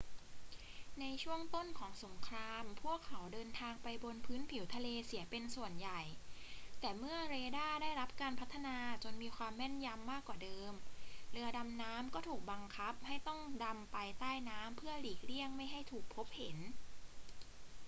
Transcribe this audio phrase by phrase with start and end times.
[0.99, 6.01] ในช่วงต้นของสงคราม พวกเขาเดินทางไปบนพื้นผิวทะเลเสียเป็นส่วนใหญ่
[6.79, 10.73] แต่เมื่อเรดาร์ได้รับการพัฒนาจนมีความแม่นยำกว่าเดิม
[11.31, 16.57] เรือดำน้ำก็ถูกบังคับให้ต้องดำไปใต้น้ำเพื่อหลีกเลี่ยงไม่ให้ถูกพบเห็น